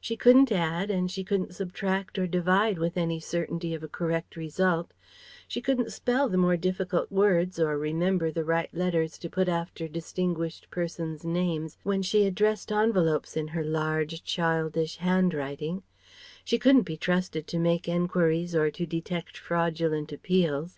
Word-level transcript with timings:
She 0.00 0.16
couldn't 0.16 0.52
add 0.52 0.92
and 0.92 1.10
she 1.10 1.24
couldn't 1.24 1.56
subtract 1.56 2.16
or 2.16 2.28
divide 2.28 2.78
with 2.78 2.96
any 2.96 3.18
certainty 3.18 3.74
of 3.74 3.82
a 3.82 3.88
correct 3.88 4.36
result; 4.36 4.92
she 5.48 5.60
couldn't 5.60 5.90
spell 5.90 6.28
the 6.28 6.36
more 6.36 6.56
difficult 6.56 7.10
words 7.10 7.58
or 7.58 7.76
remember 7.76 8.30
the 8.30 8.44
right 8.44 8.72
letters 8.72 9.18
to 9.18 9.28
put 9.28 9.48
after 9.48 9.88
distinguished 9.88 10.70
persons' 10.70 11.24
names 11.24 11.78
when 11.82 12.00
she 12.00 12.26
addressed 12.28 12.70
envelopes 12.70 13.36
in 13.36 13.48
her 13.48 13.64
large, 13.64 14.22
childish 14.22 14.98
handwriting; 14.98 15.82
she 16.44 16.60
couldn't 16.60 16.82
be 16.82 16.96
trusted 16.96 17.48
to 17.48 17.58
make 17.58 17.88
enquiries 17.88 18.54
or 18.54 18.70
to 18.70 18.86
detect 18.86 19.36
fraudulent 19.36 20.12
appeals. 20.12 20.76